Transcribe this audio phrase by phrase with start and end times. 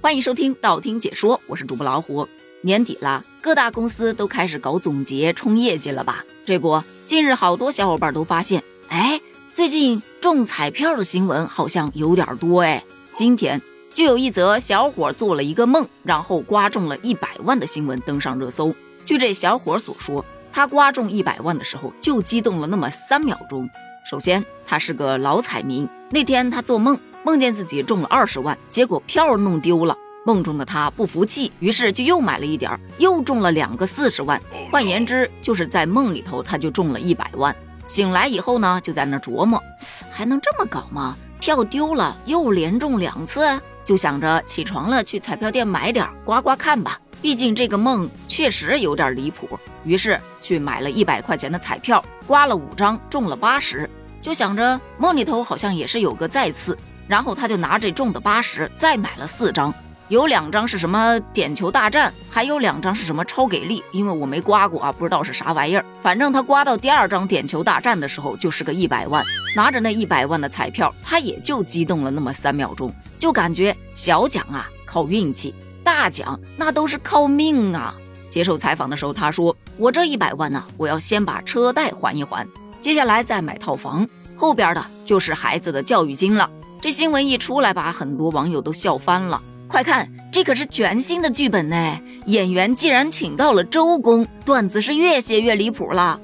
[0.00, 2.28] 欢迎收听道听解说，我是主播老虎。
[2.60, 6.24] 年底了，各大公司都开始搞总结冲业绩了吧？
[6.46, 9.20] 这不，近日好多小伙伴都发现，哎，
[9.52, 12.84] 最近中彩票的新闻好像有点多哎。
[13.16, 13.60] 今天
[13.92, 18.72] 就有一则小伙做了一个梦，然后刮中了一百万的新闻登上热搜。
[19.04, 23.68] 据这小伙所说，他刮中一百万的时候就激动了那么三秒钟。
[24.08, 26.98] 首先，他是个老彩民，那天他做梦。
[27.24, 29.94] 梦见自己中了二十万，结果票弄丢了。
[30.24, 34.40] 梦中的他不服气，于是就又买了一点儿，又中了两个四十万。
[34.72, 37.54] 换言之，就是在梦里头他就中了一百万。
[37.86, 39.62] 醒来以后呢，就在那琢磨，
[40.10, 41.14] 还能这么搞吗？
[41.38, 46.98] 票丢了又连中两次，就想着起床了去彩票店买点刮刮看吧。
[47.20, 49.46] 毕竟这个梦确实有点离谱，
[49.84, 53.90] 于是去买了一百块钱的彩票，刮了五张，中了八十。
[54.20, 56.76] 就想着梦里头好像也是有个再次。
[57.06, 59.72] 然后他就拿这中的八十再买了四张，
[60.08, 65.82] 有两张是什么点球大战，还有两张是什么超给力，因为我没刮过啊，不知道是啥玩意儿。
[66.02, 69.24] 反正他刮到第二张点球大战的时候就是个一百万，
[69.56, 77.94] 拿着那一百万的彩票，他也就激动了那么三秒钟，就感觉小奖啊靠运气，大奖那都是靠命啊。
[78.28, 82.46] 接受采访的时候他说：“我这一百万呢，我要先把车贷还一还，
[82.80, 86.48] 接下来再买套房，后边的就是孩子的教育金了。”
[86.80, 89.42] 这新闻一出来，把很多网友都笑翻了。
[89.66, 92.00] 快看，这可是全新的剧本呢！
[92.26, 96.20] 演员竟然请到了周公，段子是越写越离谱了。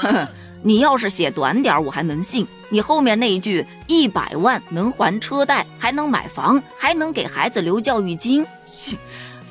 [0.00, 0.28] 呵呵，
[0.62, 2.46] 你要是写短点，我还能信。
[2.70, 8.44] 你后面那一句“一百万能还车贷，还能买房，还能给孩子留教育金”，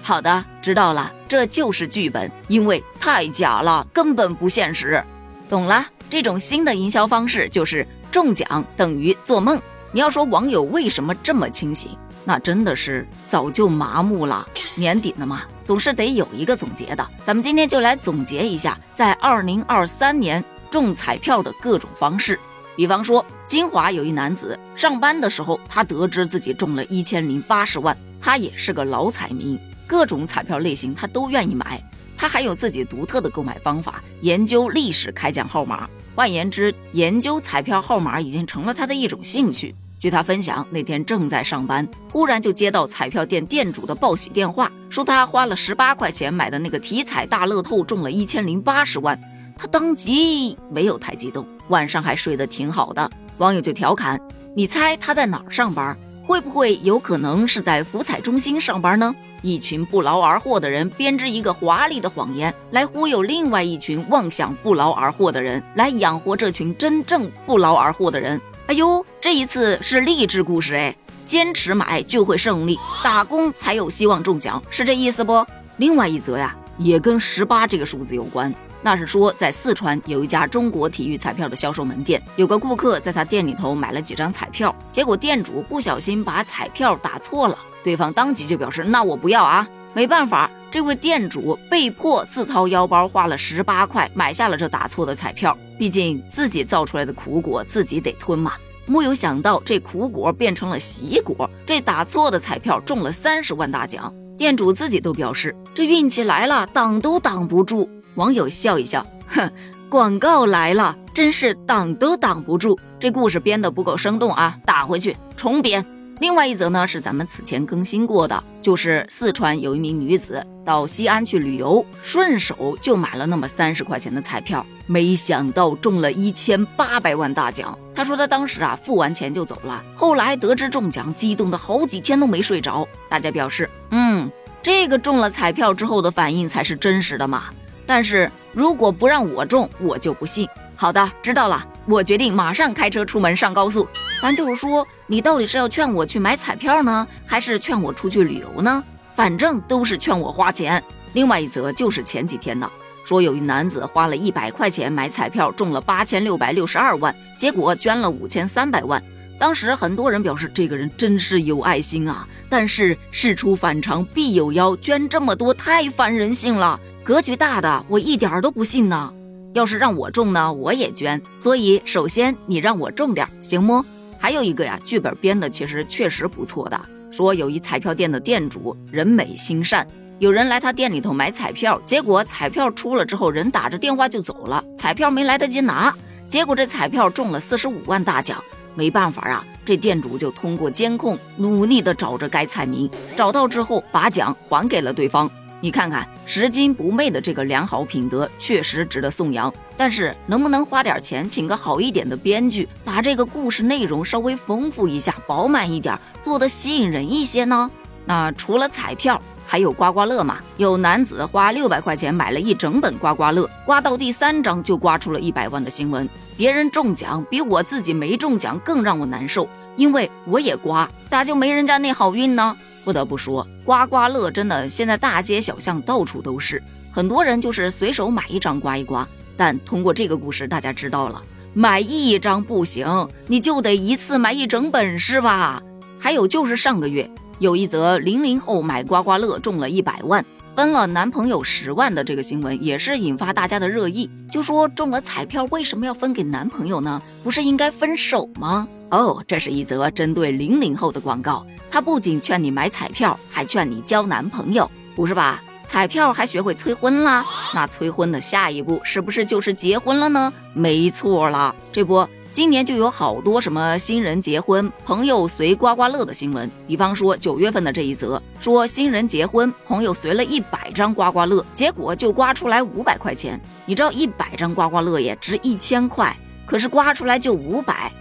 [0.01, 5.03] 好的，知道了，这就是剧本，因为太假了，根本不现实。
[5.49, 9.61] 懂了，这种新的营销方式就是中奖等于做梦。
[9.91, 11.91] 你要说网友为什么这么清醒，
[12.23, 14.47] 那真的是早就麻木了。
[14.75, 17.07] 年底了嘛，总是得有一个总结的。
[17.23, 22.39] 咱们今天就来总结一下，在二零二三年中彩票的各种方式。
[22.75, 31.81] 比方说，金华有一男子上班的时候，他得知自己中了一千零八十万，他也是个老彩民，各种彩票类型他都愿意买。
[32.17, 35.87] 他还有自己独特的购买方法，研究历史开奖号码。
[36.15, 39.75] 换言之，研究彩票号码已经成了他的一种兴趣。
[39.99, 49.19] 据他分享，那天正在上班，忽然就接到彩票店店主的报喜电话，说他花了十八块钱买的那个体彩大乐透中了一千零八十万。
[49.57, 53.09] 他当即没有太激动，晚上还睡得挺好的。
[53.39, 54.19] 网友就调侃
[54.55, 55.97] ：“你猜他在哪儿上班？
[56.23, 68.39] 会不会有可能是在福彩中心上班呢？”一群不劳而获的人编织一个华丽的谎言，来忽悠另外一群妄想不劳而获的人，来养活这群真正不劳而获的人。
[68.67, 70.95] 哎呦，这一次是励志故事哎，
[71.25, 75.45] 坚持买就会胜利，打工才有希望中奖，是这意思不？
[75.77, 78.53] 另外一则呀，也跟十八这个数字有关。
[78.87, 87.57] 那是说，在四川有一家中国体育彩票的销售门店，有个顾客在他店里头买了几张彩票，结果店主不小心把彩票打错了。
[87.83, 95.57] 对方当即就表示：“那我不要啊！”没办法，这位店主被迫自掏腰包花了十八块买下了这打错的彩票。
[95.77, 98.53] 毕竟自己造出来的苦果自己得吞嘛。
[98.85, 104.13] 木有想到这苦果变成了喜果，这打错的彩票中了三十万大奖。
[104.37, 109.49] 店主自己都表示：“这运气来了，挡都挡不住。”网友笑一笑：“哼，
[109.89, 115.85] 广告来了，真是挡都挡不住。”这故事编得不够生动啊，打回去重编。
[116.19, 127.77] 另外一则呢，是咱们此前更新过的，就是四川有一名女子到西安去旅游，顺手就买了那么三十块钱的彩票，没想到中了一千八百万大奖。
[127.93, 132.87] 她说她当时啊付完钱就走了，后来得知中奖，激动的好几天都没睡着。
[133.07, 134.27] 大家表示，嗯，
[134.63, 137.43] 这个中了彩票之后的反应才是真实的嘛。
[137.87, 140.47] 但是如果不让我中，我就不信。
[140.75, 143.87] 好的，知道了，我决定马上开车出门上高速。
[144.21, 144.87] 咱就是说。
[145.09, 148.83] 你到底是要劝我去买彩票呢，还是劝我出去旅游呢？
[149.15, 150.83] 反正都是劝我花钱。
[151.13, 152.69] 另外一则就是前几天的，
[153.05, 159.01] 说有一男子花了一百块钱买彩票，中了八千六百六十二万，结果捐了五千三百万。
[159.39, 166.77] 当时很多人表示这个人真是有爱心啊，但是事出反常必有妖，捐这么多太反人性了。
[167.07, 169.13] 格局大的我一点都不信呢。
[169.53, 171.21] 要是让我中呢，我也捐。
[171.37, 173.85] 所以首先你让我中点行么？
[174.19, 176.77] 还有一个呀，剧本编的其实确实不错的。
[177.09, 179.87] 说有一彩票店的店主人美心善，
[180.19, 185.95] 有人来他店里头买彩票，结果彩票出了之后，人打着电话就走了，彩票没来得及拿，
[186.27, 188.43] 结果这彩票中了四十五万大奖。
[188.75, 195.31] 没办法啊，这店主就通过监控努力的找着该彩民，找到之后把奖还给了对方。
[195.59, 199.51] 你看看拾金不昧的这个良好品德，确实值得颂扬。
[199.75, 207.69] 但是能不能花点钱请个好一点的编剧，把这个故事内容稍微丰富一下，饱满一点，做得吸引人一些呢？
[208.05, 210.39] 那除了彩票，还有刮刮乐嘛？
[210.57, 216.07] 有男子花六百块钱买了一整本刮刮乐，刮到第三张就刮出了一百万的新闻。
[216.35, 219.47] 别人中奖比我自己没中奖更让我难受，
[219.77, 222.55] 因为我也刮，咋就没人家那好运呢？
[222.83, 226.61] 不得不说，刮刮乐真的现在大街小巷到处都是，
[226.91, 229.07] 很多人就是随手买一张刮一刮。
[229.35, 231.23] 但通过这个故事，大家知道了，
[231.53, 235.61] 买一张不行，你就得一次买一整本是吧？
[235.99, 240.25] 还有就是上个月有一则零零后买刮刮乐中了一百万，
[240.55, 244.09] 分了男朋友十万的这个新闻，也是引发大家的热议。
[244.31, 246.99] 就说中了彩票为什么要分给男朋友呢？
[247.23, 248.67] 不是应该分手吗？
[248.89, 251.45] 哦，这是一则针对零零后的广告。
[251.69, 255.43] 他不仅劝你买彩票，还劝你交男朋友，不是吧？
[255.67, 257.25] 彩票还学会催婚啦？
[257.53, 260.33] 那催婚的下一步是不是就是结婚了呢？
[260.53, 266.49] 没错啦，这不，今年就有好多什么新人结婚、朋友随刮刮乐的新闻。
[266.67, 273.41] 比方说九月份的这一则，说新人结婚，朋友随了一百张刮刮乐，结果就刮出来五百块钱。
[273.65, 276.15] 你知道一百张刮刮乐也值一千块，
[276.45, 277.91] 可是刮出来就五百。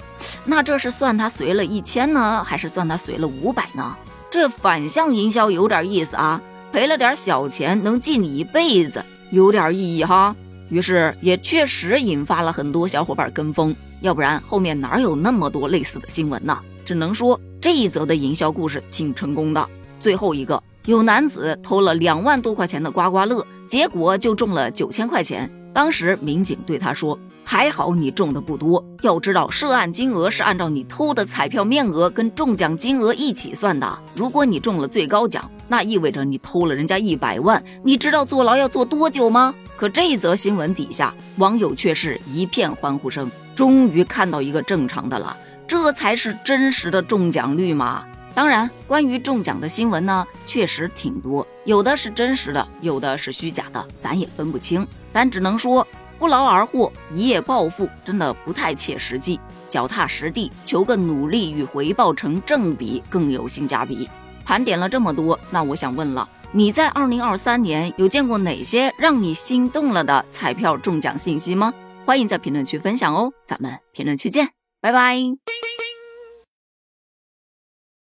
[0.44, 3.96] 那这是算他随了一千呢，还是算他随了五百呢？
[4.30, 6.40] 这反向营销有点意思啊，
[6.72, 10.36] 赔了点小钱能记你一辈子，有点意义哈。
[10.68, 16.58] 于是也确实引发了很多小伙伴跟风，要不然后面哪有那么多类似的新闻呢？
[16.84, 19.68] 只能说这一则的营销故事挺成功的。
[19.98, 25.50] 最后一个，有男子偷了两万多块钱的刮刮乐，结果就中了九千块钱。
[25.72, 27.18] 当时民警对他说。
[27.48, 33.96] 还好你中的不多，要知道涉案金额是按照你偷的彩票面额跟中奖金额一起算的。
[34.16, 39.54] 如果你中了最高奖，那意味着你偷了人家一百万，你知道坐牢要坐多久吗？
[39.76, 45.36] 可这一则新闻底下网友却是一片欢呼声，终于看到一个正常的了，
[45.66, 48.04] 这才是真实的中奖率嘛。
[48.34, 55.86] 当然，关于中奖的新闻呢，确实挺多，有的是真实的，有的是虚假的，咱也分不清，咱只能说。
[56.18, 59.38] 不劳而获，一夜暴富，真的不太切实际。
[59.68, 64.08] 脚踏实地，求个努力与回报成正比，更有性价比。
[64.42, 66.26] 盘点了这么多，那我想问了，
[66.56, 71.70] 你在二零二三年有见过哪些让你心动了的彩票中奖信息吗？
[72.06, 74.48] 欢迎在评论区分享哦，咱们评论区见，
[74.80, 75.18] 拜拜。